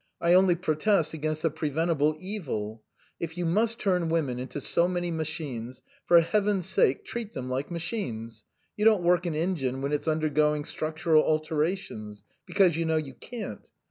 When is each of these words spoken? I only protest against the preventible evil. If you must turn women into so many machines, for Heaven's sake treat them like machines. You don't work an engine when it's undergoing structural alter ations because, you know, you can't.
I 0.19 0.33
only 0.33 0.55
protest 0.55 1.13
against 1.13 1.43
the 1.43 1.51
preventible 1.51 2.17
evil. 2.19 2.81
If 3.19 3.37
you 3.37 3.45
must 3.45 3.77
turn 3.77 4.09
women 4.09 4.39
into 4.39 4.59
so 4.59 4.87
many 4.87 5.11
machines, 5.11 5.83
for 6.07 6.21
Heaven's 6.21 6.65
sake 6.65 7.05
treat 7.05 7.33
them 7.33 7.49
like 7.51 7.69
machines. 7.69 8.43
You 8.75 8.83
don't 8.83 9.03
work 9.03 9.27
an 9.27 9.35
engine 9.35 9.79
when 9.83 9.91
it's 9.91 10.07
undergoing 10.07 10.65
structural 10.65 11.21
alter 11.21 11.57
ations 11.57 12.23
because, 12.47 12.75
you 12.75 12.83
know, 12.83 12.97
you 12.97 13.13
can't. 13.13 13.69